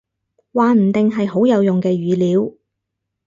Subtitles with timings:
[0.51, 2.51] 話唔定，係好有用嘅語料